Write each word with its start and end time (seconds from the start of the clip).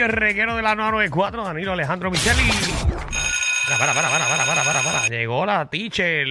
El 0.00 0.12
reguero 0.12 0.54
de 0.54 0.62
la 0.62 0.76
994, 0.76 1.42
Danilo 1.44 1.72
Alejandro 1.72 2.10
Micheli. 2.10 3.07
Para, 3.68 3.92
para, 3.92 4.08
para, 4.08 4.26
para, 4.26 4.46
para, 4.46 4.64
para, 4.64 4.82
para. 4.82 5.08
Llegó 5.08 5.44
la 5.44 5.68
teacher, 5.68 6.26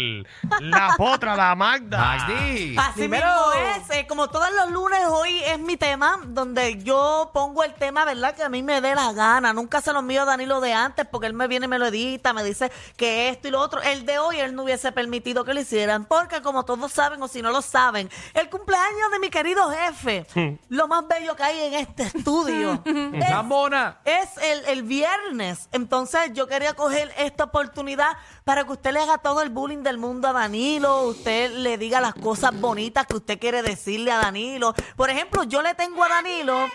la 0.60 0.96
potra, 0.98 1.36
la 1.36 1.54
Magda. 1.54 1.98
Magdi. 1.98 2.76
Así 2.78 3.02
Dímelo. 3.02 3.26
mismo 3.26 3.54
es, 3.76 3.96
eh, 3.96 4.08
como 4.08 4.28
todos 4.30 4.48
los 4.56 4.72
lunes, 4.72 5.00
hoy 5.08 5.44
es 5.44 5.60
mi 5.60 5.78
tema, 5.78 6.20
donde 6.26 6.82
yo 6.82 7.30
pongo 7.34 7.64
el 7.64 7.76
tema, 7.76 8.06
¿verdad? 8.06 8.34
Que 8.36 8.44
a 8.44 8.50
mí 8.50 8.64
me 8.64 8.82
dé 8.82 8.96
la 8.96 9.14
gana. 9.14 9.54
Nunca 9.54 9.82
se 9.82 9.94
lo 9.94 10.00
envío 10.00 10.24
a 10.24 10.26
Danilo 10.26 10.62
de 10.62 10.74
antes, 10.74 11.06
porque 11.06 11.28
él 11.28 11.34
me 11.34 11.48
viene 11.48 11.68
y 11.68 11.70
me 11.70 11.78
lo 11.78 11.86
edita, 11.86 12.34
me 12.34 12.44
dice 12.44 12.72
que 12.96 13.30
esto 13.30 13.50
y 13.50 13.52
lo 13.52 13.60
otro. 13.60 13.82
El 13.84 14.06
de 14.08 14.18
hoy, 14.18 14.40
él 14.40 14.56
no 14.56 14.64
hubiese 14.64 14.92
permitido 14.92 15.46
que 15.46 15.54
lo 15.54 15.60
hicieran, 15.60 16.06
porque 16.06 16.42
como 16.42 16.66
todos 16.66 16.92
saben, 16.92 17.22
o 17.22 17.28
si 17.28 17.44
no 17.44 17.52
lo 17.52 17.62
saben, 17.62 18.10
el 18.34 18.50
cumpleaños 18.50 19.12
de 19.12 19.20
mi 19.20 19.30
querido 19.30 19.70
jefe, 19.70 20.26
lo 20.70 20.88
más 20.88 21.08
bello 21.08 21.36
que 21.36 21.44
hay 21.44 21.60
en 21.68 21.74
este 21.76 22.04
estudio, 22.04 22.82
es 24.06 24.30
el, 24.42 24.66
el 24.66 24.84
viernes. 24.84 25.70
Entonces, 25.72 26.34
yo 26.34 26.48
quería 26.48 26.74
coger 26.74 27.14
esta 27.28 27.46
oportunidad 27.46 28.18
para 28.44 28.64
que 28.64 28.72
usted 28.72 28.92
le 28.94 29.00
haga 29.00 29.18
todo 29.20 29.42
el 29.42 29.50
bullying 29.50 29.84
del 29.84 29.98
mundo 29.98 30.28
a 30.28 30.34
Danilo, 30.34 31.04
usted 31.04 31.52
le 31.52 31.78
diga 31.78 32.02
las 32.02 32.14
cosas 32.14 32.60
bonitas 32.60 33.06
que 33.08 33.16
usted 33.16 33.40
quiere 33.40 33.62
decirle 33.62 34.12
a 34.12 34.18
Danilo. 34.18 34.74
Por 34.96 35.10
ejemplo, 35.10 35.44
yo 35.44 35.62
le 35.62 35.76
tengo 35.76 36.04
a 36.04 36.10
Danilo. 36.10 36.68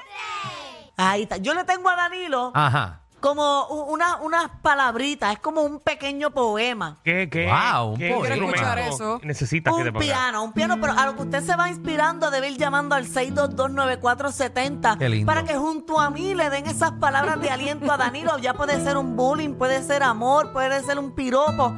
Ahí 0.96 1.22
está. 1.22 1.38
Yo 1.38 1.54
le 1.54 1.64
tengo 1.64 1.88
a 1.88 1.96
Danilo 1.96 2.52
Ajá. 2.54 3.01
Como 3.22 3.66
una- 3.68 4.16
unas 4.16 4.50
palabritas, 4.60 5.32
es 5.32 5.38
como 5.38 5.62
un 5.62 5.78
pequeño 5.80 6.30
poema. 6.32 6.98
¿Qué, 7.04 7.30
qué, 7.30 7.46
Wow, 7.46 7.92
un 7.92 7.96
qué 7.98 8.10
poema. 8.10 8.26
instrumento 8.34 8.54
escuchar 8.56 8.78
eso. 8.80 9.20
necesitas 9.22 9.72
que 9.74 9.82
te 9.84 9.88
Un 9.88 9.94
ponga? 9.94 10.04
piano, 10.04 10.42
un 10.44 10.52
piano, 10.52 10.76
pero 10.80 10.92
a 10.92 11.06
lo 11.06 11.16
que 11.16 11.22
usted 11.22 11.42
se 11.42 11.56
va 11.56 11.68
inspirando 11.70 12.30
debe 12.30 12.50
ir 12.50 12.58
llamando 12.58 12.94
al 12.96 13.06
6229470 13.06 14.96
Qué 14.98 15.08
lindo. 15.08 15.26
para 15.26 15.44
que 15.44 15.54
junto 15.56 16.00
a 16.00 16.10
mí 16.10 16.34
le 16.34 16.50
den 16.50 16.66
esas 16.66 16.92
palabras 16.92 17.40
de 17.40 17.48
aliento 17.50 17.90
a 17.92 17.96
Danilo. 17.96 18.36
Ya 18.38 18.54
puede 18.54 18.82
ser 18.82 18.96
un 18.96 19.16
bullying, 19.16 19.54
puede 19.54 19.82
ser 19.82 20.02
amor, 20.02 20.52
puede 20.52 20.82
ser 20.82 20.98
un 20.98 21.12
piropo. 21.14 21.74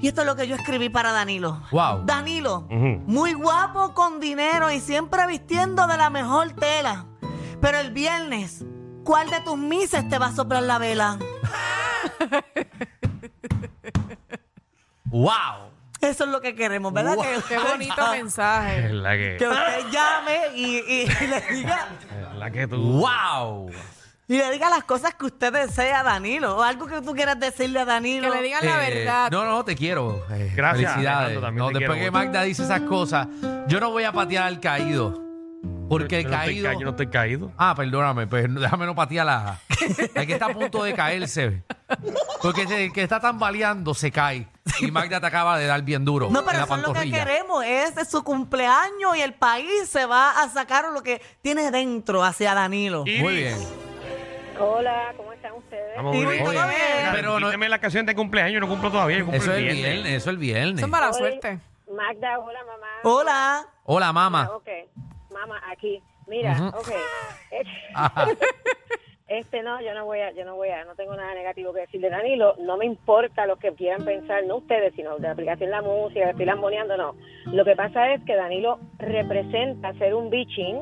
Y 0.00 0.08
esto 0.08 0.20
es 0.22 0.26
lo 0.26 0.36
que 0.36 0.46
yo 0.46 0.54
escribí 0.54 0.88
para 0.88 1.12
Danilo. 1.12 1.60
Wow. 1.72 2.02
Danilo, 2.04 2.66
muy 2.70 3.34
guapo 3.34 3.92
con 3.94 4.20
dinero 4.20 4.70
y 4.70 4.80
siempre 4.80 5.26
vistiendo 5.26 5.86
de 5.86 5.96
la 5.96 6.08
mejor 6.08 6.52
tela. 6.52 7.06
Pero 7.60 7.78
el 7.78 7.90
viernes, 7.90 8.64
¿cuál 9.08 9.30
de 9.30 9.40
tus 9.40 9.56
mises 9.56 10.06
te 10.10 10.18
va 10.18 10.26
a 10.26 10.32
soplar 10.32 10.62
la 10.62 10.76
vela? 10.78 11.18
Wow. 15.06 15.70
Eso 16.00 16.24
es 16.24 16.30
lo 16.30 16.40
que 16.42 16.54
queremos, 16.54 16.92
¿verdad? 16.92 17.14
Wow. 17.16 17.24
Que 17.24 17.30
Qué 17.30 17.38
usted 17.38 17.58
bonito 17.72 18.10
mensaje. 18.12 18.84
Es 18.86 18.92
la 18.92 19.16
que, 19.16 19.36
Que 19.38 19.48
usted 19.48 19.86
llame 19.90 20.38
y, 20.54 20.76
y- 20.76 21.02
y 21.02 21.26
le 21.26 21.40
diga 21.56 21.88
es 22.30 22.36
la 22.38 22.50
que 22.50 22.68
tú. 22.68 22.76
Wow. 22.76 23.70
y 24.28 24.36
le 24.36 24.50
diga 24.52 24.68
las 24.68 24.84
cosas 24.84 25.14
que 25.14 25.24
usted 25.24 25.52
desea 25.54 26.00
a 26.00 26.02
Danilo 26.02 26.58
o 26.58 26.62
algo 26.62 26.86
que 26.86 27.00
tú 27.00 27.14
quieras 27.14 27.40
decirle 27.40 27.80
a 27.80 27.84
Danilo. 27.86 28.30
Que 28.30 28.36
le 28.36 28.42
digan 28.42 28.64
la 28.66 28.86
Eh, 28.86 28.94
verdad. 28.94 29.30
No, 29.30 29.44
no, 29.46 29.64
te 29.64 29.74
quiero. 29.74 30.22
Eh, 30.30 30.52
Gracias, 30.54 30.92
Felicidades. 30.92 31.06
Alejandro, 31.08 31.40
también 31.40 31.64
No, 31.66 31.72
te 31.72 31.78
después 31.78 31.96
quiero 31.98 32.12
que 32.12 32.18
mucho. 32.18 32.26
Magda 32.26 32.42
dice 32.42 32.62
esas 32.64 32.80
cosas, 32.82 33.26
yo 33.68 33.80
no 33.80 33.90
voy 33.90 34.04
a 34.04 34.12
patear 34.12 34.44
al 34.44 34.60
caído. 34.60 35.27
Porque 35.88 36.18
el 36.20 36.24
Yo 36.24 36.28
no 36.30 36.36
estoy 36.36 36.52
caído. 36.54 36.68
ca- 36.68 36.72
yo 36.74 36.84
no 36.84 36.90
estoy 36.90 37.06
caído. 37.08 37.52
Ah, 37.56 37.74
perdóname, 37.74 38.26
pues 38.26 38.46
déjame 38.54 38.86
no 38.86 38.94
patear 38.94 39.26
la. 39.26 39.58
El 40.14 40.26
que 40.26 40.34
está 40.34 40.46
a 40.46 40.52
punto 40.54 40.82
de 40.84 40.92
caerse. 40.94 41.62
Porque 42.42 42.62
el 42.62 42.92
que 42.92 43.02
está 43.02 43.20
tambaleando 43.20 43.94
se 43.94 44.10
cae. 44.12 44.46
Y 44.80 44.90
Magda 44.90 45.18
te 45.20 45.26
acaba 45.26 45.58
de 45.58 45.66
dar 45.66 45.82
bien 45.82 46.04
duro. 46.04 46.28
no, 46.30 46.40
en 46.40 46.44
pero 46.46 46.58
la 46.58 46.64
eso 46.64 46.74
es 46.74 46.80
lo 46.82 46.88
que 46.88 46.92
pantorrilla. 47.00 47.24
queremos, 47.24 47.64
es 47.64 47.94
de 47.94 48.04
su 48.04 48.22
cumpleaños 48.22 49.16
y 49.16 49.22
el 49.22 49.32
país 49.34 49.88
se 49.88 50.04
va 50.04 50.42
a 50.42 50.48
sacar 50.50 50.92
lo 50.92 51.02
que 51.02 51.22
tiene 51.42 51.70
dentro 51.70 52.22
hacia 52.22 52.54
Danilo. 52.54 53.04
Muy 53.06 53.36
bien. 53.36 53.56
Hola, 54.60 55.14
¿cómo 55.16 55.32
están 55.32 55.52
ustedes? 55.54 55.96
Vamos 55.96 56.12
bien. 56.12 56.24
todo 56.26 56.50
bien. 56.50 56.64
Mira, 56.68 57.12
Pero 57.14 57.40
no- 57.40 57.50
la 57.56 57.78
canción 57.80 58.04
de 58.06 58.14
cumpleaños, 58.14 58.54
yo 58.54 58.60
no 58.60 58.68
cumplo 58.68 58.90
todavía, 58.90 59.18
yo 59.18 59.24
cumplo 59.24 59.40
Eso 59.40 59.52
es 59.52 59.58
el 59.58 59.64
viernes. 59.64 59.84
viernes, 59.84 60.12
eso 60.14 60.30
es 60.30 60.34
el 60.34 60.38
viernes. 60.38 60.76
Eso 60.76 60.86
es 60.86 60.90
mala 60.92 61.06
Hola. 61.08 61.18
suerte. 61.18 61.58
Magda, 61.96 62.38
hola 62.38 62.58
mamá. 62.66 62.86
Hola. 63.04 63.66
Hola, 63.84 64.08
Ah, 64.08 64.12
mamá. 64.12 64.50
ok, 64.54 64.68
aquí. 65.70 66.02
Mira, 66.26 66.68
ok. 66.68 66.88
Ajá. 67.94 68.28
Este 69.28 69.62
no, 69.62 69.78
yo 69.82 69.92
no 69.92 70.06
voy 70.06 70.20
a, 70.20 70.32
yo 70.32 70.46
no 70.46 70.56
voy 70.56 70.70
a, 70.70 70.86
no 70.86 70.94
tengo 70.94 71.14
nada 71.14 71.34
negativo 71.34 71.74
que 71.74 71.80
decir 71.80 72.00
de 72.00 72.08
Danilo. 72.08 72.54
No 72.60 72.78
me 72.78 72.86
importa 72.86 73.46
lo 73.46 73.56
que 73.56 73.72
quieran 73.74 74.02
pensar, 74.02 74.42
no 74.44 74.56
ustedes, 74.56 74.94
sino 74.94 75.16
de 75.16 75.22
la 75.22 75.32
aplicación 75.32 75.68
de 75.68 75.76
la 75.76 75.82
música, 75.82 76.24
que 76.24 76.30
estoy 76.30 76.46
lamboneando, 76.46 76.96
no. 76.96 77.14
Lo 77.52 77.62
que 77.66 77.76
pasa 77.76 78.14
es 78.14 78.24
que 78.24 78.34
Danilo 78.34 78.80
representa 78.96 79.92
ser 79.94 80.14
un 80.14 80.30
bitching. 80.30 80.80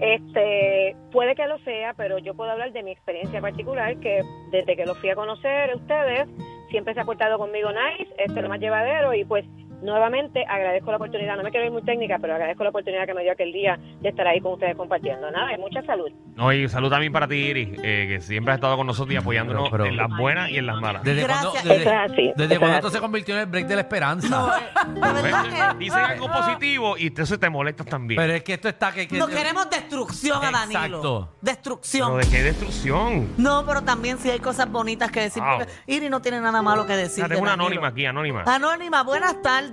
Este, 0.00 0.96
puede 1.12 1.36
que 1.36 1.46
lo 1.46 1.58
sea, 1.60 1.94
pero 1.94 2.18
yo 2.18 2.34
puedo 2.34 2.50
hablar 2.50 2.72
de 2.72 2.82
mi 2.82 2.90
experiencia 2.90 3.40
particular, 3.40 3.96
que 3.98 4.24
desde 4.50 4.74
que 4.74 4.84
lo 4.84 4.96
fui 4.96 5.10
a 5.10 5.14
conocer 5.14 5.70
a 5.70 5.76
ustedes, 5.76 6.28
siempre 6.70 6.92
se 6.92 7.00
ha 7.00 7.04
portado 7.04 7.38
conmigo 7.38 7.70
nice, 7.70 8.12
este 8.18 8.42
lo 8.42 8.48
más 8.48 8.58
llevadero 8.58 9.14
y 9.14 9.24
pues 9.24 9.44
nuevamente 9.82 10.44
agradezco 10.48 10.90
la 10.90 10.96
oportunidad, 10.96 11.36
no 11.36 11.42
me 11.42 11.50
quiero 11.50 11.66
ir 11.66 11.72
muy 11.72 11.82
técnica, 11.82 12.18
pero 12.20 12.34
agradezco 12.34 12.62
la 12.64 12.70
oportunidad 12.70 13.06
que 13.06 13.14
me 13.14 13.22
dio 13.22 13.32
aquel 13.32 13.52
día 13.52 13.78
de 14.00 14.08
estar 14.08 14.26
ahí 14.26 14.40
con 14.40 14.52
ustedes 14.54 14.76
compartiendo. 14.76 15.30
Nada, 15.30 15.52
y 15.54 15.58
mucha 15.58 15.82
salud. 15.82 16.10
No, 16.34 16.52
y 16.52 16.68
salud 16.68 16.90
también 16.90 17.12
para 17.12 17.26
ti, 17.28 17.36
Iris, 17.36 17.68
eh, 17.82 18.06
que 18.08 18.20
siempre 18.20 18.52
has 18.52 18.58
estado 18.58 18.76
con 18.76 18.86
nosotros 18.86 19.12
y 19.14 19.16
apoyándonos 19.16 19.64
Pero- 19.70 19.84
pero- 19.84 19.86
en 19.86 19.96
las 19.96 20.08
buenas 20.18 20.50
y 20.50 20.58
en 20.58 20.66
las 20.66 20.80
malas. 20.80 21.02
¿Desde 21.02 21.22
Gracias. 21.22 21.50
cuándo, 21.52 21.68
desde, 21.68 21.82
Eso 21.82 21.90
es 21.90 22.10
así, 22.12 22.22
desde 22.36 22.44
eso 22.44 22.52
es 22.52 22.58
cuándo 22.58 22.76
esto 22.76 22.90
se 22.90 23.00
convirtió 23.00 23.34
en 23.34 23.40
el 23.42 23.46
break 23.46 23.66
de 23.66 23.74
la 23.74 23.80
esperanza? 23.82 24.28
No, 24.28 24.50
que 24.94 25.78
Dicen 25.78 25.98
algo 26.00 26.28
positivo 26.32 26.96
y 26.98 27.06
entonces 27.08 27.38
te 27.38 27.50
molestas 27.50 27.86
también. 27.86 28.20
Pero 28.20 28.32
es 28.34 28.42
que 28.42 28.54
esto 28.54 28.68
está 28.68 28.92
que... 28.92 29.06
que 29.08 29.18
no 29.18 29.26
queremos 29.28 29.68
destrucción 29.70 30.44
a 30.44 30.50
Danilo. 30.50 30.80
Exacto. 30.80 31.32
Destrucción. 31.40 32.12
Pero 32.14 32.24
de 32.26 32.30
qué 32.36 32.42
destrucción. 32.42 33.28
No, 33.36 33.64
pero 33.66 33.82
también 33.82 34.18
sí 34.18 34.30
hay 34.30 34.38
cosas 34.40 34.70
bonitas 34.70 35.10
que 35.10 35.20
decir. 35.20 35.42
Wow. 35.42 35.58
Porque 35.58 35.72
Iri 35.86 36.08
no 36.08 36.20
tiene 36.20 36.40
nada 36.40 36.62
malo 36.62 36.86
que 36.86 36.94
decir. 36.96 37.24
Tengo 37.24 37.36
de 37.36 37.40
una 37.42 37.50
Danilo. 37.52 37.66
anónima 37.66 37.88
aquí, 37.88 38.06
anónima. 38.06 38.42
Anónima, 38.46 39.02
buenas 39.02 39.40
tardes. 39.42 39.65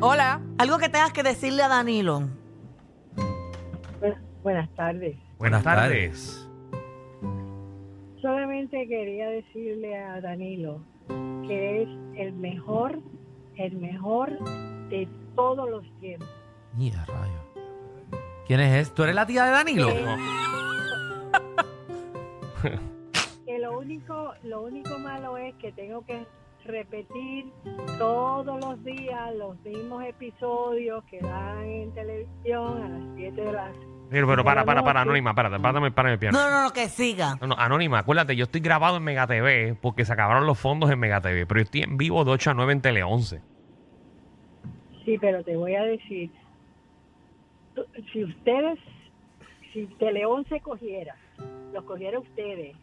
Hola. 0.00 0.40
Algo 0.58 0.78
que 0.78 0.88
tengas 0.88 1.12
que 1.12 1.22
decirle 1.22 1.62
a 1.62 1.68
Danilo. 1.68 2.28
Buenas 4.42 4.68
tardes. 4.74 5.16
Buenas 5.38 5.62
tardes. 5.62 6.48
Solamente 8.20 8.88
quería 8.88 9.28
decirle 9.28 9.96
a 9.96 10.20
Danilo 10.20 10.80
que 11.46 11.82
es 11.82 11.88
el 12.16 12.32
mejor, 12.32 12.98
el 13.56 13.76
mejor 13.76 14.30
de 14.88 15.08
todos 15.36 15.70
los 15.70 15.84
tiempos. 16.00 16.28
Mira, 16.74 17.04
rayo. 17.06 17.38
¿Quién 18.46 18.60
es? 18.60 18.92
¿Tú 18.92 19.04
eres 19.04 19.14
la 19.14 19.26
tía 19.26 19.44
de 19.44 19.50
Danilo? 19.50 19.88
Que 23.46 23.58
lo 23.60 23.78
único, 23.78 24.34
lo 24.42 24.62
único 24.62 24.98
malo 24.98 25.38
es 25.38 25.54
que 25.54 25.72
tengo 25.72 26.04
que 26.04 26.26
repetir 26.68 27.46
todos 27.98 28.60
los 28.60 28.84
días 28.84 29.34
los 29.36 29.58
mismos 29.64 30.04
episodios 30.04 31.02
que 31.04 31.18
dan 31.20 31.64
en 31.64 31.92
televisión 31.92 32.82
a 32.82 32.88
las 32.88 33.16
7 33.16 33.40
de 33.40 33.52
la 33.52 33.72
Pero, 34.10 34.26
pero 34.28 34.44
para, 34.44 34.64
para, 34.64 34.84
para, 34.84 35.00
anónima, 35.00 35.34
párate, 35.34 35.58
párate, 35.58 35.90
párame 35.90 36.12
el 36.14 36.18
piano. 36.18 36.38
No, 36.38 36.50
no, 36.50 36.64
no, 36.64 36.72
que 36.72 36.88
siga. 36.88 37.36
No, 37.40 37.48
no, 37.48 37.54
anónima, 37.58 37.98
acuérdate, 37.98 38.36
yo 38.36 38.44
estoy 38.44 38.60
grabado 38.60 38.98
en 38.98 39.02
Mega 39.02 39.26
TV 39.26 39.76
porque 39.80 40.04
se 40.04 40.12
acabaron 40.12 40.46
los 40.46 40.58
fondos 40.58 40.90
en 40.90 40.98
Mega 40.98 41.20
TV, 41.20 41.46
pero 41.46 41.60
yo 41.60 41.64
estoy 41.64 41.82
en 41.82 41.96
vivo 41.96 42.24
de 42.24 42.30
8 42.32 42.50
a 42.50 42.54
9 42.54 42.72
en 42.72 42.80
Tele 42.82 43.02
11. 43.02 43.40
Sí, 45.04 45.18
pero 45.18 45.42
te 45.42 45.56
voy 45.56 45.74
a 45.74 45.82
decir, 45.84 46.30
si 48.12 48.24
ustedes, 48.24 48.78
si 49.72 49.86
Teleón 49.98 50.44
se 50.50 50.60
cogiera, 50.60 51.16
los 51.72 51.84
cogiera 51.84 52.18
ustedes 52.18 52.76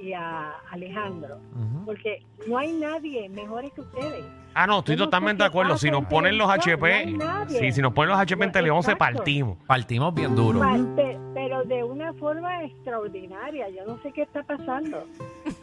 y 0.00 0.12
a 0.12 0.52
Alejandro, 0.70 1.36
Ujú. 1.54 1.84
porque 1.86 2.22
no 2.46 2.58
hay 2.58 2.72
nadie 2.72 3.28
mejores 3.28 3.72
que 3.72 3.80
ustedes. 3.82 4.24
Ah, 4.54 4.66
no, 4.66 4.78
estoy 4.80 4.96
no 4.96 5.04
totalmente 5.04 5.42
de 5.42 5.48
acuerdo. 5.48 5.76
Si 5.78 5.90
nos 5.90 6.00
en 6.02 6.08
ponen 6.08 6.38
los 6.38 6.48
HP, 6.50 7.06
no 7.06 7.48
sí, 7.48 7.70
si 7.72 7.80
nos 7.80 7.92
ponen 7.92 8.10
los 8.10 8.18
HP 8.18 8.44
en 8.44 8.52
Tele 8.52 8.70
11, 8.70 8.92
exacto. 8.92 9.16
partimos. 9.16 9.58
Partimos 9.66 10.14
bien 10.14 10.34
duro. 10.34 10.58
Parte- 10.60 11.18
pero 11.34 11.62
de 11.64 11.84
una 11.84 12.12
forma 12.14 12.64
extraordinaria. 12.64 13.68
Yo 13.70 13.84
no 13.86 13.98
sé 14.02 14.12
qué 14.12 14.22
está 14.22 14.42
pasando, 14.42 15.04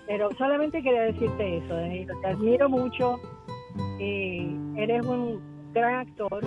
pero 0.07 0.29
solamente 0.37 0.81
quería 0.81 1.01
decirte 1.01 1.57
eso. 1.57 1.75
Te 2.21 2.27
admiro 2.27 2.69
mucho 2.69 3.19
y 3.99 4.55
eres 4.77 5.05
un 5.05 5.41
gran 5.73 5.95
actor. 6.07 6.41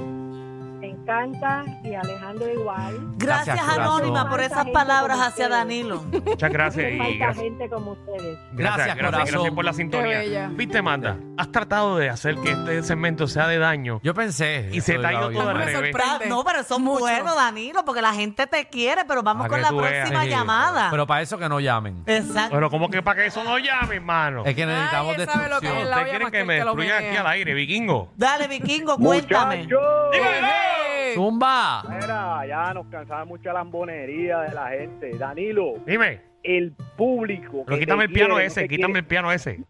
Me 0.80 0.90
encanta 0.90 1.64
y 1.82 1.94
Alejandro 1.94 2.48
igual. 2.52 2.98
Gracias. 3.16 3.58
Anónima, 3.68 4.28
por 4.30 4.40
esas 4.40 4.66
palabras 4.68 5.18
hacia. 5.20 5.48
Danilo. 5.48 6.02
Muchas 6.24 6.52
gracias 6.52 6.92
y 6.92 6.98
falta 6.98 7.14
gracias. 7.18 7.36
gente 7.44 7.68
como 7.68 7.92
ustedes. 7.92 8.38
Gracias, 8.52 8.52
Gracias, 8.52 8.96
gracias, 8.96 8.96
corazón. 8.96 9.32
gracias 9.32 9.54
por 9.54 9.64
la 9.64 9.72
sintonía. 9.72 10.48
Viste, 10.52 10.82
Manda, 10.82 11.16
has 11.36 11.50
tratado 11.50 11.96
de 11.96 12.10
hacer 12.10 12.36
que 12.36 12.52
este 12.52 12.82
segmento 12.84 13.26
sea 13.26 13.48
de 13.48 13.58
daño. 13.58 14.00
Yo 14.04 14.14
pensé. 14.14 14.68
Y 14.72 14.80
se 14.80 14.92
eso 14.92 15.00
te 15.00 15.06
ha 15.06 15.12
ido 15.14 15.30
todo 15.30 15.48
al 15.48 15.58
revés. 15.58 15.94
No, 16.28 16.44
pero 16.44 16.62
son 16.62 16.82
Mucho. 16.82 17.00
buenos, 17.00 17.34
Danilo, 17.34 17.84
porque 17.84 18.00
la 18.02 18.12
gente 18.12 18.46
te 18.46 18.66
quiere, 18.68 19.04
pero 19.04 19.22
vamos 19.22 19.48
Para 19.48 19.62
con 19.62 19.68
que 19.70 19.74
la 19.76 19.82
veas. 19.82 19.92
próxima 20.02 20.22
Sí, 20.24 20.28
llamada. 20.30 20.88
Pero 20.90 21.06
para 21.06 21.22
eso 21.22 21.38
que 21.38 21.48
no 21.48 21.58
llamen. 21.60 22.02
Exacto. 22.06 22.54
Pero 22.54 22.70
como 22.70 22.88
que 22.88 23.02
para 23.02 23.20
que 23.20 23.26
eso 23.26 23.42
no 23.42 23.58
llame, 23.58 23.96
hermano. 23.96 24.44
Es 24.44 24.54
que 24.54 24.64
necesitamos 24.66 25.16
lo 25.16 25.16
que 25.16 25.26
destrucción. 25.26 25.76
es 25.78 25.88
la- 25.88 25.96
Ustedes 25.96 26.10
quieren 26.10 26.30
que 26.30 26.38
que 26.38 26.44
me 26.44 26.58
que 26.58 26.64
destruyan 26.64 27.04
aquí 27.04 27.16
al 27.16 27.26
aire, 27.26 27.54
vikingo. 27.54 28.12
Dale, 28.16 28.46
vikingo, 28.48 28.96
cuéntame. 28.96 29.56
Dímelo. 29.66 30.67
Zumba. 31.14 31.82
Mira, 31.88 32.46
ya 32.46 32.74
nos 32.74 32.86
cansaba 32.88 33.24
mucho 33.24 33.44
la 33.48 33.54
lambonería 33.54 34.40
de 34.40 34.54
la 34.54 34.68
gente. 34.68 35.16
Danilo, 35.18 35.74
Dime. 35.86 36.20
el 36.42 36.72
público. 36.96 37.64
Pero 37.66 37.76
que 37.76 37.80
quítame 37.80 38.04
te 38.04 38.04
el 38.06 38.12
piano 38.12 38.34
quiere, 38.34 38.46
ese, 38.46 38.60
no 38.62 38.64
te 38.64 38.68
quítame 38.68 38.92
quiere- 38.92 38.98
el 39.00 39.06
piano 39.06 39.32
ese. 39.32 39.60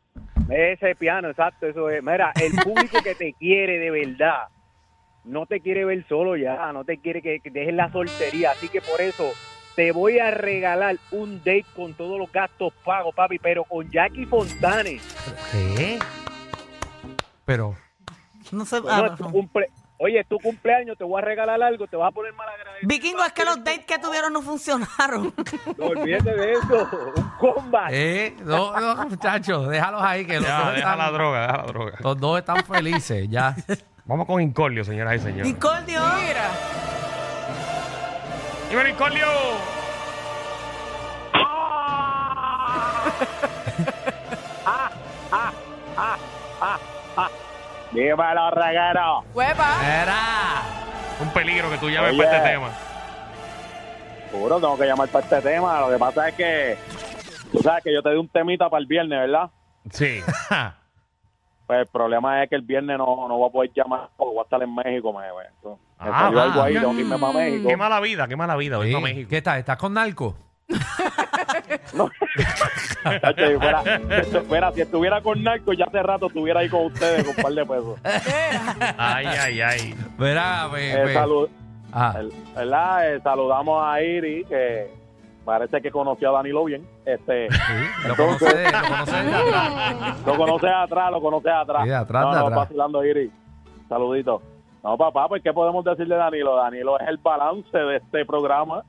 Ese 0.50 0.94
piano, 0.94 1.28
exacto, 1.30 1.66
eso 1.66 1.90
es. 1.90 2.02
Mira, 2.02 2.32
el 2.40 2.52
público 2.62 3.02
que 3.02 3.14
te 3.14 3.32
quiere 3.34 3.78
de 3.78 3.90
verdad 3.90 4.48
no 5.24 5.44
te 5.46 5.60
quiere 5.60 5.84
ver 5.84 6.06
solo 6.08 6.36
ya, 6.36 6.72
no 6.72 6.84
te 6.84 6.98
quiere 6.98 7.20
que, 7.20 7.40
que 7.40 7.50
dejes 7.50 7.74
la 7.74 7.90
soltería. 7.92 8.52
Así 8.52 8.68
que 8.70 8.80
por 8.80 9.00
eso 9.00 9.30
te 9.76 9.92
voy 9.92 10.18
a 10.20 10.30
regalar 10.30 10.96
un 11.10 11.38
date 11.38 11.66
con 11.76 11.92
todos 11.94 12.18
los 12.18 12.32
gastos 12.32 12.72
pagos, 12.84 13.14
papi, 13.14 13.38
pero 13.38 13.64
con 13.64 13.90
Jackie 13.90 14.24
Fontane. 14.24 15.00
¿Qué? 15.52 15.98
Pero, 17.44 17.74
No 18.52 18.64
sé. 18.64 18.80
Bueno, 18.80 19.02
ah, 19.04 19.06
es 19.12 19.16
tu 19.16 19.24
no. 19.24 19.30
Oye, 20.00 20.20
es 20.20 20.26
tu 20.28 20.38
cumpleaños, 20.38 20.96
te 20.96 21.02
voy 21.04 21.20
a 21.20 21.24
regalar 21.24 21.60
algo, 21.60 21.86
te 21.88 21.96
vas 21.96 22.08
a 22.08 22.12
poner 22.12 22.32
mal 22.32 22.48
agradecido. 22.48 22.88
Vikingo, 22.88 23.24
es 23.24 23.32
que 23.32 23.44
los 23.44 23.56
dates 23.64 23.84
que 23.84 23.98
tuvieron 23.98 24.32
no 24.32 24.42
funcionaron. 24.42 25.34
No 25.76 25.86
olvídate 25.86 26.34
de 26.36 26.52
eso, 26.52 26.88
un 27.16 27.30
combat. 27.38 27.88
¿eh? 27.90 28.34
No, 28.44 28.78
no, 28.78 29.08
muchachos, 29.08 29.68
déjalos 29.68 30.00
ahí 30.02 30.24
que 30.24 30.34
los 30.36 30.44
Ya, 30.46 30.58
dos 30.58 30.66
deja 30.68 30.78
están, 30.78 30.98
la 30.98 31.10
droga, 31.10 31.40
deja 31.42 31.56
la 31.56 31.62
droga. 31.64 31.92
los 32.00 32.20
dos 32.20 32.38
están 32.38 32.64
felices, 32.64 33.28
ya. 33.28 33.56
Vamos 34.04 34.26
con 34.26 34.40
Incordio, 34.40 34.84
señoras 34.84 35.16
y 35.16 35.18
señores. 35.18 35.48
Incordio. 35.48 36.00
Mira. 36.24 36.48
¡Dímelo, 38.70 38.88
Incordio! 38.90 39.26
Dímelo, 47.92 48.50
reguero. 48.50 49.24
Huepa. 49.34 50.02
Era. 50.02 50.62
Un 51.20 51.30
peligro 51.32 51.70
que 51.70 51.78
tú 51.78 51.88
llames 51.90 52.10
Oye. 52.12 52.22
para 52.24 52.36
este 52.36 52.48
tema. 52.50 52.70
Seguro 54.30 54.60
tengo 54.60 54.78
que 54.78 54.84
llamar 54.86 55.08
para 55.08 55.24
este 55.24 55.40
tema. 55.42 55.80
Lo 55.80 55.88
que 55.90 55.98
pasa 55.98 56.28
es 56.28 56.34
que 56.34 56.78
tú 57.50 57.58
sabes 57.60 57.82
que 57.82 57.92
yo 57.94 58.02
te 58.02 58.10
di 58.10 58.16
un 58.16 58.28
temita 58.28 58.68
para 58.68 58.80
el 58.80 58.86
viernes, 58.86 59.18
¿verdad? 59.18 59.50
Sí. 59.90 60.20
Pues 61.66 61.80
el 61.80 61.86
problema 61.88 62.42
es 62.42 62.48
que 62.48 62.56
el 62.56 62.62
viernes 62.62 62.96
no, 62.96 63.28
no 63.28 63.36
voy 63.36 63.46
a 63.46 63.52
poder 63.52 63.70
llamar 63.76 64.08
porque 64.16 64.32
voy 64.32 64.40
a 64.40 64.44
estar 64.44 64.62
en 64.62 64.74
México. 64.74 65.12
Me, 65.12 65.20
me, 65.26 65.70
me 65.70 65.76
Ah, 65.98 66.20
salió 66.24 66.40
ah, 66.40 66.44
algo 66.44 66.62
ahí, 66.62 66.72
ya. 66.72 66.80
tengo 66.80 66.94
que 66.94 67.00
irme 67.02 67.18
para 67.18 67.32
México. 67.34 67.68
Qué 67.68 67.76
mala 67.76 68.00
vida, 68.00 68.26
qué 68.26 68.36
mala 68.36 68.56
vida. 68.56 68.78
Para 68.78 69.00
México. 69.00 69.28
¿Qué 69.28 69.42
tal? 69.42 69.58
¿Estás 69.58 69.76
con 69.76 69.92
narco? 69.92 70.34
Chacho, 73.20 73.46
si 73.48 73.54
fuera, 73.56 73.82
si 74.24 74.38
fuera- 74.46 74.72
si 74.72 74.80
estuviera 74.80 75.20
con 75.20 75.42
Narco, 75.42 75.72
ya 75.72 75.84
hace 75.86 76.02
rato 76.02 76.26
estuviera 76.26 76.60
ahí 76.60 76.68
con 76.68 76.86
ustedes 76.86 77.24
con 77.24 77.34
un 77.36 77.42
par 77.42 77.52
de 77.52 77.66
pesos. 77.66 78.00
Ay, 78.96 79.26
ay, 79.26 79.60
ay. 79.60 79.94
Verá, 80.18 80.68
ve, 80.68 80.92
Eh, 80.92 81.04
ve. 81.04 81.14
salud, 81.14 81.48
Ah, 81.92 82.14
el- 82.18 82.32
¿verdad? 82.54 83.14
Eh, 83.14 83.20
saludamos 83.22 83.82
a 83.82 84.02
Iri, 84.02 84.44
que 84.44 84.90
parece 85.44 85.80
que 85.80 85.90
conoció 85.90 86.28
a 86.28 86.32
Danilo 86.32 86.64
bien. 86.64 86.86
Este, 87.06 87.48
sí, 87.50 87.58
lo 88.04 88.10
entonces- 88.10 88.52
conoces, 88.52 88.72
lo 88.72 88.88
conoces 88.88 89.24
de 89.24 89.34
atrás. 89.34 90.26
lo 90.26 90.36
conoces 90.36 90.70
atrás, 90.74 91.10
lo 91.10 91.20
conoces 91.22 91.52
atrás. 91.52 91.82
Sí, 91.84 91.88
de 91.88 91.94
atrás, 91.94 92.22
no, 92.24 92.30
de 92.34 92.40
no, 92.40 92.46
atrás. 92.46 92.58
vacilando, 92.60 93.04
Iri. 93.04 93.30
Saludito. 93.88 94.42
No, 94.84 94.96
papá, 94.98 95.28
pues, 95.28 95.42
¿qué 95.42 95.52
podemos 95.52 95.82
decirle 95.84 96.14
de 96.14 96.20
Danilo? 96.20 96.56
Danilo 96.56 97.00
es 97.00 97.08
el 97.08 97.16
balance 97.16 97.76
de 97.76 97.96
este 97.96 98.24
programa, 98.26 98.82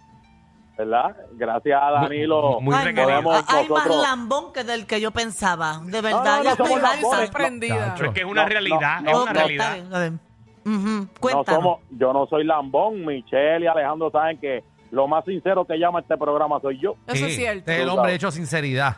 ¿verdad? 0.80 1.16
Gracias 1.34 1.80
a 1.82 1.92
Danilo. 1.92 2.60
Muy 2.62 2.74
Ay, 2.74 2.86
requerido. 2.86 3.22
podemos 3.24 3.46
Hay 3.54 3.68
más 3.70 3.88
lambón 4.02 4.54
que 4.54 4.64
del 4.64 4.88
que 4.88 5.02
yo 5.02 5.12
pensaba. 5.12 5.80
De 5.84 5.98
No, 5.98 6.02
verdad, 6.02 6.38
no, 6.38 6.44
no 6.44 6.50
estoy 6.52 6.74
harta. 6.74 7.18
Sorprendida. 7.26 7.96
Es 8.02 8.10
que 8.12 8.20
es 8.22 8.26
una 8.26 8.44
No, 8.44 8.50
realidad, 8.50 9.02
no, 9.02 9.10
es 9.10 9.16
no, 9.18 9.24
una 9.24 9.34
realidad. 9.34 9.66
está 9.66 9.74
bien, 9.74 9.86
está 9.86 10.00
bien. 10.00 10.20
Ujú, 10.66 10.90
no 11.04 11.20
Cuéntanos. 11.20 11.46
somos, 11.64 11.80
yo 11.92 12.14
no 12.14 12.28
soy 12.28 12.44
lambón, 12.46 13.06
Michelle 13.06 13.64
y 13.64 13.68
Alejandro 13.68 14.10
saben 14.12 14.40
que 14.40 14.64
lo 14.92 15.08
más 15.08 15.26
sincero 15.26 15.66
que 15.66 15.78
llama 15.78 16.00
este 16.00 16.18
programa 16.18 16.60
soy 16.62 16.80
yo. 16.80 16.96
Eso 17.08 17.26
es 17.26 17.36
cierto. 17.36 17.60
Este 17.60 17.76
es 17.76 17.82
el 17.82 17.90
hombre 17.90 18.14
hecho 18.14 18.32
sinceridad. 18.32 18.98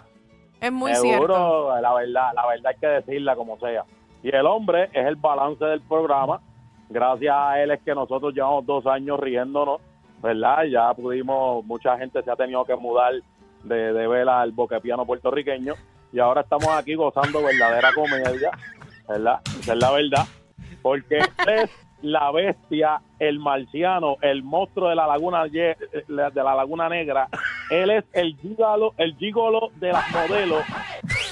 Es 0.60 0.72
muy 0.72 0.94
Seguro, 0.96 1.18
cierto. 1.34 1.82
la 1.82 1.94
verdad, 1.94 2.30
la 2.36 2.48
verdad 2.48 2.72
hay 2.74 2.80
que 2.80 2.88
decirla 2.88 3.36
como 3.36 3.58
sea. 3.60 3.84
Y 4.22 4.30
el 4.36 4.46
hombre 4.46 4.86
es 4.94 5.06
el 5.08 5.16
balance 5.16 5.66
del 5.66 5.82
programa. 5.82 6.40
Gracias 6.90 7.34
a 7.36 7.60
él 7.62 7.72
es 7.72 7.82
que 7.84 7.96
nosotros 7.96 8.34
llevamos 8.34 8.66
dos 8.66 8.86
años 8.86 9.20
riéndonos, 9.20 9.82
¿verdad? 10.22 10.64
Ya 10.66 10.94
pudimos, 10.94 11.66
mucha 11.66 11.98
gente 11.98 12.22
se 12.22 12.32
ha 12.32 12.36
tenido 12.36 12.64
que 12.66 12.76
mudar 12.76 13.14
de, 13.64 13.94
de 13.94 14.08
vela 14.08 14.42
al 14.42 14.52
boquepiano 14.52 15.06
puertorriqueño 15.06 15.74
y 16.14 16.20
ahora 16.20 16.42
estamos 16.42 16.68
aquí 16.70 16.96
gozando 16.96 17.44
verdadera 17.44 17.92
comedia, 17.94 18.52
¿verdad? 19.08 19.40
Esa 19.60 19.74
es 19.74 19.80
la 19.80 19.92
verdad. 19.92 20.26
Porque 20.82 21.20
es 21.48 21.70
la 22.02 22.32
bestia, 22.32 23.02
el 23.20 23.40
marciano, 23.40 24.18
el 24.22 24.44
monstruo 24.44 24.90
de 24.90 24.96
la 24.96 25.08
laguna 25.08 25.46
de 25.46 25.76
la 26.08 26.56
laguna 26.56 26.90
negra. 26.90 27.28
Él 27.70 27.92
es 27.92 28.04
el 28.14 28.36
gigolo, 28.38 28.94
el 28.98 29.16
gigolo 29.16 29.70
de 29.76 29.92
las 29.94 30.12
modelos 30.12 30.64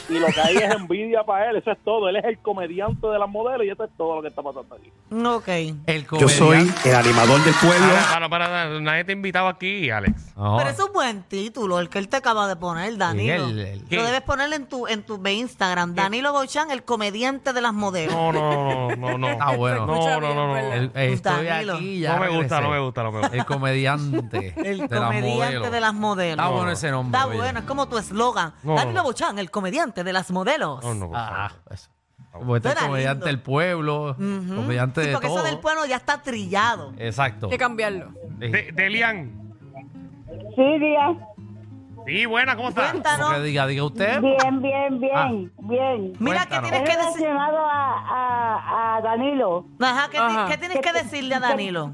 y 0.10 0.20
lo 0.20 0.28
que 0.28 0.42
hay 0.42 0.58
es 0.58 0.72
envidia 0.72 1.24
para 1.24 1.50
él, 1.50 1.58
eso 1.58 1.72
es 1.72 1.78
todo. 1.84 2.10
Él 2.10 2.16
es 2.18 2.26
el 2.26 2.40
comediante 2.40 3.08
de 3.08 3.20
las 3.20 3.30
modelos 3.30 3.66
y 3.66 3.70
eso 3.70 3.84
es 3.84 3.90
todo 3.98 4.16
lo 4.16 4.22
que 4.22 4.28
está 4.30 4.42
pasando 4.42 4.76
aquí. 4.76 4.92
Ok. 5.26 5.48
El 5.88 6.08
Yo 6.20 6.28
soy 6.28 6.72
el 6.86 6.96
animador 6.96 7.44
del 7.44 7.54
pueblo. 7.56 7.88
Para, 8.12 8.30
para, 8.30 8.48
para, 8.48 8.80
nadie 8.80 9.04
te 9.04 9.12
invitaba 9.14 9.50
aquí, 9.50 9.90
Alex. 9.90 10.34
Pero 10.36 10.70
es 10.70 10.80
un 10.80 10.94
buen 10.94 11.24
título, 11.24 11.80
el 11.80 11.90
que 11.90 12.00
él 12.00 12.08
te 12.08 12.18
acaba 12.18 12.48
de 12.48 12.56
poner, 12.56 12.98
Danilo. 12.98 13.46
el- 13.48 13.60
el- 13.60 13.86
Lo 13.90 14.04
debes 14.04 14.22
poner 14.22 14.52
en 14.54 14.66
tu, 14.68 14.88
en 14.88 15.04
tu 15.04 15.20
Instagram. 15.28 15.94
Danilo 15.96 16.32
Bochán, 16.34 16.72
el 16.72 16.84
comediante 16.84 17.54
de 17.54 17.62
las 17.62 17.74
modelos. 17.74 18.14
No, 18.16 18.32
no, 18.32 18.90
no, 18.90 18.96
no, 18.96 19.18
no. 19.18 19.30
Está 19.30 19.52
bueno. 19.58 19.86
No, 19.86 20.20
no, 20.20 20.34
no, 20.34 20.48
no. 20.48 20.58
El- 20.58 20.92
estoy 20.96 21.46
Danilo. 21.46 21.76
aquí 21.76 22.00
ya. 22.00 22.14
No 22.16 22.22
me 22.22 22.30
gusta, 22.38 22.62
no 22.62 22.70
me 22.70 22.80
gusta, 22.80 23.04
no 23.04 23.12
me 23.12 23.20
gusta. 23.20 23.36
El 23.36 23.46
comediante. 23.46 24.54
El 24.64 24.88
de 24.88 24.96
las 24.96 25.06
comediante 25.06 25.36
modelos. 25.36 25.72
de 25.72 25.80
las 25.80 25.94
modelos. 25.94 26.46
Está 26.46 26.50
bueno 26.56 26.72
ese 26.72 26.92
nombre. 26.92 27.18
Está 27.18 27.28
oye. 27.30 27.38
bueno, 27.38 27.60
es 27.60 27.66
como 27.66 27.88
tu 27.88 27.98
eslogan. 27.98 28.54
No, 28.64 28.76
Danilo 28.76 29.00
no. 29.00 29.04
Bochán, 29.04 29.40
el 29.40 29.52
comediante 29.52 29.99
de 30.04 30.14
las 30.14 30.32
modelos. 30.32 30.84
No, 30.84 30.94
no, 30.96 31.08
por 31.10 31.18
Ah, 31.18 31.50
favor. 31.50 31.74
eso. 31.74 31.90
Como 32.32 32.56
este 32.56 32.70
es 32.70 32.76
comediante 32.76 33.14
lindo. 33.14 33.26
del 33.26 33.42
pueblo, 33.42 34.12
Ujú. 34.12 34.56
comediante 34.56 35.02
Sí, 35.02 35.08
de 35.08 35.14
porque 35.14 35.28
todo. 35.28 35.38
eso 35.40 35.46
del 35.48 35.60
pueblo 35.60 35.86
ya 35.86 35.96
está 35.96 36.22
trillado. 36.22 36.94
Exacto. 36.98 37.48
Hay 37.48 37.52
que 37.52 37.58
cambiarlo. 37.58 38.12
De- 38.38 38.72
Delian. 38.74 39.32
Sí, 40.56 40.80
días. 40.80 41.18
Sí, 42.06 42.26
buena, 42.26 42.56
¿cómo 42.56 42.70
estás? 42.70 42.92
Cuéntanos. 42.92 43.44
diga, 43.44 43.68
diga 43.68 43.84
usted. 43.84 44.22
Bien, 44.22 44.62
bien, 44.62 45.00
bien, 45.00 45.14
Ah. 45.16 45.30
bien. 45.64 46.14
Mira, 46.20 46.46
¿qué 46.46 46.50
Cuéntanos. 46.60 46.70
tienes 46.72 46.90
que 46.90 46.98
decir? 46.98 47.22
relacionado 47.28 47.58
a, 47.66 48.00
a, 48.10 48.98
a 48.98 49.02
Danilo, 49.02 49.66
Ajá, 49.80 50.08
¿qué, 50.10 50.18
ti- 50.18 50.24
Ajá. 50.24 50.48
qué 50.50 50.58
tienes 50.58 50.80
que 50.82 50.94
decirle 50.94 51.36
a 51.36 51.40
Danilo? 51.40 51.92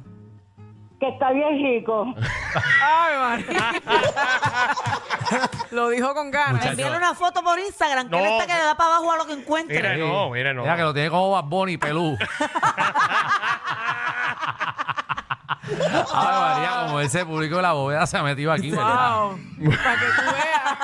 que 1.00 1.10
está 1.10 1.32
bien 1.32 1.62
rico. 1.62 2.06
Ay, 2.82 3.18
María. 3.20 3.82
Lo 5.72 5.90
dijo 5.90 6.14
con 6.14 6.32
ganas. 6.32 6.54
Muchacho. 6.54 6.70
Envíale 6.72 6.98
una 6.98 7.14
foto 7.16 7.44
por 7.44 7.60
Instagram, 7.60 8.10
que 8.10 8.16
No. 8.16 8.24
él 8.24 8.26
está 8.32 8.48
que 8.48 8.54
le 8.54 8.64
da 8.66 8.76
para 8.76 8.90
abajo 8.96 9.12
a 9.12 9.18
lo 9.18 9.26
que 9.26 9.34
encuentre. 9.34 9.76
Mira, 9.82 9.98
no, 9.98 10.30
mira, 10.30 10.54
no. 10.54 10.62
Mira 10.62 10.76
que 10.78 10.82
lo 10.84 10.94
tiene 10.94 11.10
como 11.10 11.32
Bad 11.32 11.44
Bunny, 11.46 11.78
pelú. 11.78 12.18
Ay, 15.68 16.40
María, 16.40 16.70
como 16.86 17.00
ese 17.00 17.26
público 17.26 17.56
de 17.58 17.62
la 17.64 17.72
bóveda 17.74 18.06
se 18.06 18.18
ha 18.18 18.24
metido 18.24 18.52
aquí, 18.52 18.70
¿verdad? 18.72 19.18
Wow. 19.20 19.40
Para 19.84 19.96
que 20.00 20.06
tú 20.06 20.22
veas. 20.32 20.78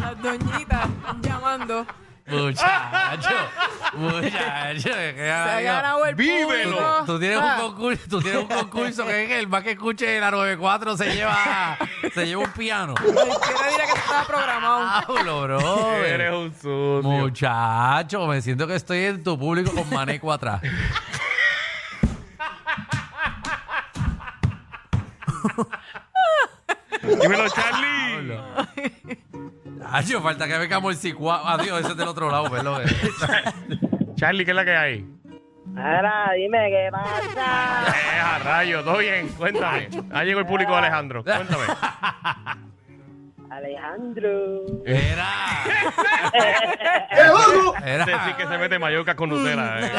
Las 0.00 0.22
doñitas 0.22 0.86
están 0.88 1.22
llamando. 1.22 1.86
Muchacho, 2.24 3.34
muchacho, 3.94 4.88
que 4.90 5.14
Se 5.16 5.30
ha 5.30 5.60
ganado 5.60 6.06
el 6.06 6.14
Vívelo. 6.14 6.76
público. 6.76 7.02
Tú 7.06 7.18
tienes, 7.18 7.38
Ah, 7.42 7.56
un 7.60 7.72
concurso, 7.72 8.02
tú 8.08 8.22
tienes 8.22 8.40
un 8.42 8.48
concurso 8.48 9.04
que 9.04 9.22
es 9.22 9.28
que 9.28 9.38
el 9.40 9.48
más 9.48 9.62
que 9.64 9.72
escuche 9.72 10.20
la 10.20 10.30
94 10.30 10.96
se 10.96 11.12
lleva, 11.14 11.76
se 12.14 12.26
lleva 12.26 12.42
un 12.42 12.52
piano. 12.52 12.94
Cualquiera 12.94 13.68
dirá 13.70 13.86
que 13.92 13.98
estaba 13.98 14.24
programado. 14.24 15.02
Pablo, 15.06 15.42
bro. 15.42 16.04
Eres 16.04 16.32
un 16.32 16.52
sucio. 16.54 17.02
Muchacho, 17.02 18.26
me 18.28 18.40
siento 18.40 18.66
que 18.68 18.76
estoy 18.76 19.04
en 19.04 19.22
tu 19.24 19.36
público 19.38 19.72
con 19.74 19.90
Maneco 19.90 20.32
atrás. 20.32 20.62
Dímelo, 27.02 27.48
Charlie. 27.48 28.38
Nacho, 29.82 30.20
falta 30.22 30.46
que 30.46 30.58
venga 30.58 30.80
Morcicua. 30.80 31.52
Adiós, 31.54 31.80
ese 31.80 31.90
es 31.92 31.96
del 31.96 32.08
otro 32.08 32.30
lado, 32.30 32.50
perdón. 32.50 32.82
Charlie, 34.16 34.44
¿qué 34.44 34.50
es 34.52 34.56
la 34.56 34.64
que 34.64 34.76
hay? 34.76 35.06
Ahora, 35.76 36.30
dime 36.36 36.68
qué 36.70 36.88
pasa. 36.92 37.84
Eh, 37.88 38.20
a 38.20 38.38
rayo, 38.40 38.84
todo 38.84 38.98
bien, 38.98 39.28
cuéntame. 39.28 39.88
Ahí 40.12 40.26
llegó 40.26 40.40
el 40.40 40.46
público 40.46 40.72
de 40.72 40.78
Alejandro, 40.78 41.24
cuéntame. 41.24 41.64
Alejandro. 43.50 44.60
Era. 44.86 45.28
Era. 47.84 48.04
Decir 48.06 48.34
que 48.38 48.46
se 48.46 48.58
mete 48.58 48.78
Mallorca 48.78 49.14
con 49.14 49.28
Nutella. 49.28 49.78
eh. 49.80 49.90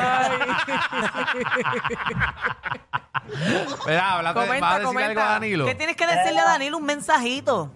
Mira, 3.87 4.13
háblate, 4.13 4.39
Comenta, 4.39 4.65
¿vas 4.65 4.73
a 4.73 4.79
decir 4.79 4.87
comenta. 4.87 5.09
algo 5.11 5.21
a 5.21 5.25
Danilo? 5.33 5.65
¿Qué 5.65 5.75
tienes 5.75 5.95
que 5.95 6.07
decirle 6.07 6.39
a 6.39 6.45
Danilo? 6.45 6.77
Un 6.77 6.85
mensajito. 6.85 7.71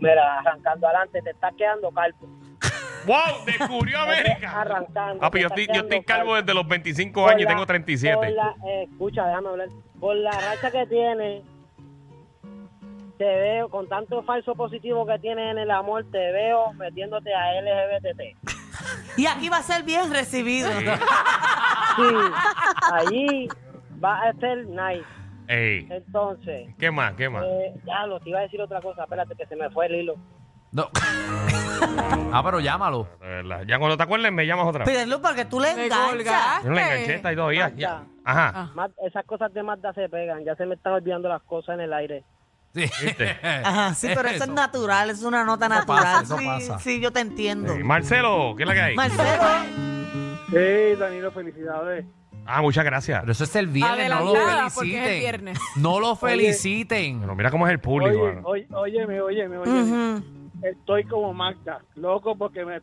Mira, 0.00 0.38
arrancando 0.38 0.86
adelante, 0.86 1.22
te 1.22 1.30
estás 1.30 1.54
quedando 1.56 1.90
calvo. 1.90 2.28
¡Wow! 3.06 3.44
Descubrió 3.46 3.98
América. 4.00 4.60
Arrancando. 4.60 5.20
Papi, 5.20 5.40
yo 5.40 5.48
estoy, 5.48 5.66
yo 5.74 5.82
calvo 5.88 6.04
calvo. 6.06 6.34
desde 6.36 6.54
los 6.54 6.68
25 6.68 7.20
Por 7.20 7.30
años 7.30 7.42
y 7.42 7.46
tengo 7.46 7.66
37. 7.66 8.14
por 8.16 8.28
la- 8.30 8.54
eh, 8.66 8.88
escucha, 8.90 9.26
déjame 9.26 9.48
hablar. 9.48 9.68
Por 9.98 10.16
la 10.16 10.30
racha 10.32 10.70
que 10.70 10.86
tiene, 10.86 11.42
te 13.18 13.24
veo, 13.24 13.68
con 13.68 13.88
tanto 13.88 14.22
falso 14.22 14.54
positivo 14.54 15.06
que 15.06 15.18
tienes 15.18 15.50
en 15.52 15.58
el 15.58 15.70
amor, 15.70 16.04
te 16.10 16.18
veo 16.32 16.72
metiéndote 16.74 17.34
a 17.34 17.60
LGBTT. 17.60 18.36
Y 19.16 19.26
aquí 19.26 19.48
va 19.48 19.58
a 19.58 19.62
ser 19.62 19.82
bien 19.84 20.10
recibido. 20.10 20.68
Sí, 20.70 22.02
allí 22.92 23.48
va 24.02 24.22
a 24.22 24.32
ser 24.34 24.66
nice. 24.66 25.04
Ey, 25.48 25.86
Entonces, 25.90 26.68
¿qué 26.78 26.90
más? 26.90 27.14
¿Qué 27.14 27.28
más? 27.28 27.44
eh, 27.44 27.74
ya 27.84 28.06
lo 28.06 28.20
te 28.20 28.30
iba 28.30 28.38
a 28.38 28.42
decir 28.42 28.60
otra 28.60 28.80
cosa, 28.80 29.02
espérate 29.04 29.34
que 29.36 29.46
se 29.46 29.56
me 29.56 29.68
fue 29.70 29.86
el 29.86 29.94
hilo. 29.96 30.14
No. 30.70 30.88
ah, 32.32 32.40
pero 32.44 32.60
llámalo. 32.60 33.06
De 33.20 33.26
verdad. 33.26 33.62
Ya 33.66 33.78
cuando 33.78 33.96
te 33.96 34.02
acuerdes 34.04 34.32
me 34.32 34.46
llamas 34.46 34.66
otra 34.66 34.84
vez. 34.84 34.94
Pídelo 34.94 35.20
porque 35.20 35.44
tú 35.44 35.60
le 35.60 35.74
Me 35.74 35.84
enganchas. 35.84 36.10
colgaste. 36.10 36.62
Yo 36.64 36.68
no 36.70 36.74
le 36.76 36.82
enganché 36.82 37.14
esta 37.14 37.32
y 37.32 37.36
todavía. 37.36 37.72
Ya. 37.76 38.04
Ajá. 38.24 38.70
Ah. 38.76 38.88
Esas 39.06 39.24
cosas 39.26 39.52
de 39.52 39.62
Mazda 39.62 39.92
se 39.92 40.08
pegan, 40.08 40.44
ya 40.44 40.54
se 40.56 40.64
me 40.64 40.74
están 40.76 40.94
olvidando 40.94 41.28
las 41.28 41.42
cosas 41.42 41.74
en 41.74 41.80
el 41.82 41.92
aire. 41.92 42.24
Sí. 42.74 42.86
¿Viste? 43.02 43.36
Ajá, 43.42 43.92
sí, 43.94 44.08
pero 44.14 44.28
eso 44.28 44.44
es 44.44 44.50
natural, 44.50 45.10
es 45.10 45.22
una 45.22 45.44
nota 45.44 45.68
natural. 45.68 46.02
pasa, 46.02 46.22
eso 46.22 46.38
sí, 46.38 46.46
pasa. 46.46 46.78
sí, 46.78 47.00
yo 47.02 47.12
te 47.12 47.20
entiendo. 47.20 47.76
Marcelo, 47.84 48.54
¿qué 48.56 48.62
es 48.62 48.68
la 48.68 48.74
que 48.74 48.80
hay? 48.80 48.94
Marcelo, 48.96 49.42
Sí, 50.48 50.96
Danilo, 50.98 51.30
felicidades. 51.32 52.06
Ah, 52.46 52.60
muchas 52.62 52.84
gracias. 52.84 53.20
Pero 53.20 53.32
eso 53.32 53.44
es 53.44 53.56
el 53.56 53.68
viernes, 53.68 54.10
no 54.10 54.20
lo 54.24 54.30
Adelantada, 54.30 54.68
porque 54.74 54.90
es 54.90 54.96
el 54.96 55.02
feliciten. 55.02 55.20
viernes. 55.20 55.58
No 55.76 56.00
lo 56.00 56.16
feliciten. 56.16 57.36
Mira 57.36 57.50
cómo 57.50 57.66
es 57.66 57.72
el 57.72 57.78
público. 57.80 58.20
Oye, 58.22 58.32
mano. 58.34 58.48
oye, 58.48 58.66
óyeme, 58.72 59.20
óyeme, 59.20 59.58
óyeme. 59.58 59.82
ujú. 59.82 60.24
Estoy 60.62 61.04
como 61.04 61.32
Magda, 61.34 61.80
loco 61.96 62.36
porque 62.36 62.64
me, 62.64 62.80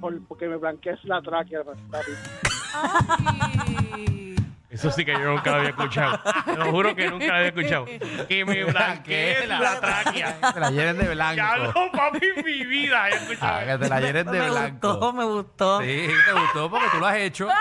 por- 0.00 0.20
porque 0.26 0.46
me 0.48 0.56
blanquees 0.56 0.98
la 1.04 1.20
tráquea, 1.22 1.60
papi. 1.62 2.10
Ay. 2.74 4.36
Eso 4.70 4.90
sí 4.90 5.04
que 5.04 5.12
yo 5.12 5.18
nunca 5.34 5.50
lo 5.50 5.56
había 5.58 5.68
escuchado. 5.68 6.18
Te 6.46 6.56
lo 6.56 6.70
juro 6.70 6.94
que 6.96 7.06
nunca 7.10 7.26
lo 7.26 7.34
había 7.34 7.48
escuchado. 7.48 7.84
Que 8.26 8.42
me 8.46 8.64
blanquee 8.64 9.46
la 9.46 9.78
tráquea. 9.78 10.40
Que 10.40 10.52
te 10.54 10.60
la 10.60 10.70
llenen 10.70 10.96
de 10.98 11.08
blanco. 11.14 11.36
Ya 11.36 11.56
no, 11.58 11.72
papi, 11.92 12.20
en 12.36 12.44
mi 12.44 12.64
vida 12.64 13.10
he 13.10 13.14
escuchado 13.16 13.54
Ah, 13.54 13.64
que 13.66 13.78
te 13.84 13.88
la 13.90 14.00
llenen 14.00 14.26
de 14.26 14.40
me 14.40 14.50
blanco. 14.50 14.88
gustó, 14.92 15.12
me 15.12 15.24
gustó. 15.24 15.80
Sí, 15.82 16.06
te 16.26 16.32
gustó 16.32 16.70
porque 16.70 16.86
tú 16.90 16.98
lo 17.00 17.06
has 17.06 17.16
hecho. 17.18 17.48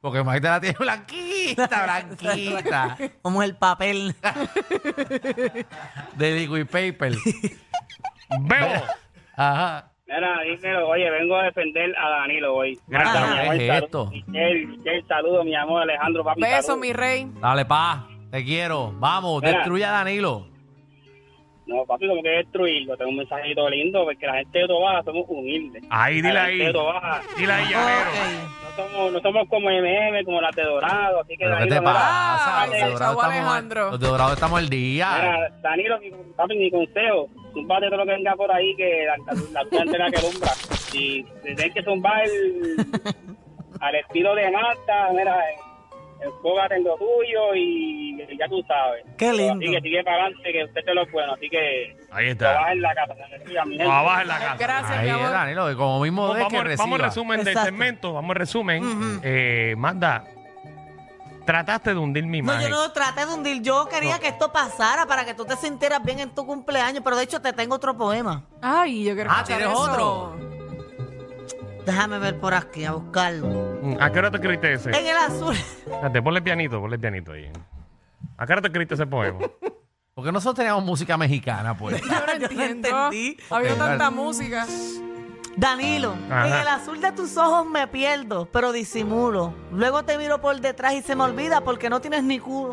Porque 0.00 0.22
Magda 0.22 0.50
la 0.52 0.60
tiene 0.60 0.76
blanquita, 0.78 1.84
blanquita. 1.84 2.96
Como 3.22 3.42
el 3.42 3.56
papel. 3.56 4.14
De 6.16 6.32
liquid 6.32 6.66
paper. 6.66 7.14
Bebo. 8.40 8.82
Ajá. 9.36 9.90
Mira, 10.06 10.40
dímelo, 10.44 10.88
oye, 10.88 11.10
vengo 11.10 11.36
a 11.36 11.44
defender 11.44 11.92
a 11.98 12.08
Danilo 12.08 12.54
hoy. 12.54 12.78
Gracias. 12.86 13.16
Ajá. 13.16 13.34
Mi 13.34 13.40
amor, 13.40 13.56
¿Qué 13.56 13.68
es 13.68 13.82
esto? 13.82 14.06
Michelle, 14.06 14.66
Michelle, 14.66 15.04
saludo, 15.08 15.44
mi 15.44 15.54
amor, 15.56 15.82
Alejandro, 15.82 16.22
papi. 16.24 16.40
Beso, 16.40 16.62
saludo. 16.62 16.76
mi 16.80 16.92
rey. 16.92 17.30
Dale, 17.40 17.64
pa. 17.64 18.06
Te 18.30 18.44
quiero. 18.44 18.92
Vamos, 18.98 19.42
Mira. 19.42 19.58
destruye 19.58 19.84
a 19.84 19.90
Danilo. 19.90 20.46
No, 21.66 21.84
papi, 21.84 22.06
como 22.06 22.22
que 22.22 22.28
destruirlo. 22.28 22.96
Tengo 22.96 23.10
un 23.10 23.16
mensajito 23.16 23.68
lindo 23.68 24.04
porque 24.04 24.24
la 24.26 24.34
gente 24.34 24.58
de 24.60 24.66
Tobaja 24.68 25.02
somos 25.02 25.24
humildes. 25.28 25.82
Ahí, 25.90 26.16
dile 26.16 26.32
La 26.32 26.44
ahí. 26.44 26.52
gente 26.52 26.66
de 26.68 26.72
Tobaja 26.72 27.22
Dile 27.36 27.52
ahí, 27.52 27.64
no 27.74 28.76
somos, 28.84 29.12
no 29.12 29.20
somos 29.20 29.48
como 29.48 29.68
MM, 29.70 30.24
como 30.24 30.40
las 30.40 30.54
de 30.54 30.62
Dorado. 30.62 31.20
Así 31.22 31.36
que 31.36 31.44
¿Pero 31.44 31.50
qué 31.50 31.58
Danilo, 31.60 31.76
te 31.76 31.82
pasa? 31.82 32.00
Ah, 32.62 32.66
Los 32.66 32.72
de 32.74 32.78
chavo 32.80 32.92
Dorado 32.92 33.12
estamos, 33.14 33.34
Alejandro. 33.36 33.90
los 33.90 34.00
de 34.00 34.06
Dorado 34.06 34.32
estamos 34.34 34.60
el 34.60 34.68
día. 34.68 35.08
Mira, 35.18 35.50
Danilo, 35.62 35.98
mi, 36.00 36.10
papi, 36.36 36.56
mi 36.56 36.70
consejo, 36.70 37.28
zumbate 37.52 37.86
todo 37.86 37.96
lo 37.96 38.04
que 38.06 38.12
venga 38.12 38.34
por 38.36 38.52
ahí 38.52 38.76
que 38.76 39.04
la, 39.06 39.16
la, 39.52 39.62
la 39.64 39.78
gente 39.78 39.98
la 39.98 40.10
que 40.10 40.22
lumbra. 40.22 40.50
Y 40.92 41.22
tienes 41.42 41.74
que 41.74 41.82
zumbar 41.82 42.22
el- 42.24 42.76
al 43.80 43.94
estilo 43.96 44.34
de 44.36 44.50
Marta, 44.52 45.08
mira, 45.12 45.36
enfócate 46.20 46.76
en 46.76 46.84
lo 46.84 46.96
tuyo 46.96 47.54
y, 47.54 48.22
y 48.28 48.38
ya 48.38 48.48
tú 48.48 48.62
sabes. 48.66 49.04
Qué 49.18 49.32
lindo. 49.32 49.54
Así 49.64 49.72
que 49.74 49.80
sigue 49.80 50.02
para 50.04 50.22
adelante, 50.24 50.52
que 50.52 50.64
usted 50.64 50.84
te 50.84 50.94
lo 50.94 51.02
es 51.02 51.12
bueno. 51.12 51.32
Así 51.34 51.48
que 51.48 51.96
Ahí 52.10 52.28
está. 52.28 52.72
en 52.72 52.80
la 52.82 52.94
casa. 52.94 53.14
Abajo 53.84 54.20
en 54.22 54.28
la 54.28 54.38
casa. 54.38 54.56
Gracias, 54.58 54.90
Ahí 54.90 55.04
mi 55.04 55.08
es 55.10 55.14
amor. 55.16 55.30
Danilo, 55.30 55.68
que 55.68 55.76
como 55.76 56.00
mismo 56.00 56.22
Vamos, 56.22 56.36
de 56.36 56.40
que 56.40 56.44
vamos, 56.56 56.64
reciba. 56.64 56.84
vamos 56.84 57.00
al 57.00 57.04
resumen 57.06 57.38
del 57.40 57.48
Exacto. 57.48 57.64
segmento. 57.70 58.12
Vamos 58.12 58.30
al 58.30 58.36
resumen. 58.36 58.84
Ujú. 58.84 59.20
eh, 59.22 59.74
Magda, 59.76 60.24
trataste 61.44 61.90
de 61.94 61.98
hundir 62.00 62.24
mi 62.24 62.42
No, 62.42 62.52
imagen. 62.52 62.62
yo 62.70 62.76
no 62.76 62.92
traté 62.92 63.24
de 63.26 63.32
hundir. 63.34 63.62
Yo 63.62 63.86
quería 63.88 64.18
que 64.18 64.28
esto 64.28 64.52
pasara 64.52 65.06
para 65.06 65.24
que 65.24 65.34
tú 65.34 65.44
te 65.44 65.54
sintieras 65.56 66.02
bien 66.02 66.18
en 66.20 66.34
tu 66.34 66.44
cumpleaños. 66.46 67.02
Pero 67.04 67.16
de 67.16 67.22
hecho, 67.24 67.40
te 67.40 67.52
tengo 67.52 67.76
otro 67.76 67.96
poema. 67.96 68.44
Ay, 68.62 69.04
yo 69.04 69.14
quiero 69.14 69.30
Ah, 69.30 69.42
escuchar 69.42 69.58
¿tienes 69.58 69.72
eso. 69.74 69.82
otro? 69.92 70.55
Déjame 71.86 72.18
ver 72.18 72.38
por 72.38 72.52
aquí, 72.52 72.84
a 72.84 72.92
buscarlo. 72.92 73.46
Mm, 73.80 73.96
¿A 74.00 74.10
qué 74.12 74.18
hora 74.18 74.30
te 74.30 74.36
escribiste 74.38 74.72
ese? 74.72 74.90
En 74.90 75.06
el 75.06 75.16
azul. 75.16 75.54
Espérate, 75.54 76.20
ponle 76.20 76.42
pianito, 76.42 76.80
ponle 76.80 76.98
pianito 76.98 77.32
ahí. 77.32 77.50
¿A 78.36 78.44
qué 78.46 78.52
hora 78.52 78.60
te 78.62 78.68
escribiste 78.68 78.94
ese 78.94 79.06
poema? 79.06 79.38
Porque 80.14 80.32
nosotros 80.32 80.56
teníamos 80.56 80.82
música 80.84 81.16
mexicana, 81.16 81.76
pues. 81.76 82.00
Yo 82.02 82.08
no 82.26 82.32
entiendo. 82.32 82.88
entendí. 82.88 83.36
Ha 83.50 83.56
habido 83.56 83.72
Ok, 83.74 83.78
tanta 83.78 84.04
dale. 84.04 84.16
música. 84.16 84.66
Danilo, 85.58 86.14
Ajá. 86.30 86.48
en 86.48 86.52
el 86.54 86.68
azul 86.68 87.00
de 87.00 87.12
tus 87.12 87.34
ojos 87.38 87.64
me 87.64 87.86
pierdo, 87.86 88.46
pero 88.52 88.72
disimulo. 88.72 89.54
Luego 89.72 90.02
te 90.02 90.18
miro 90.18 90.38
por 90.38 90.60
detrás 90.60 90.92
y 90.92 91.00
se 91.02 91.16
me 91.16 91.22
olvida 91.24 91.62
porque 91.62 91.88
no 91.88 91.98
tienes 92.00 92.24
ni 92.24 92.38
culo. 92.38 92.72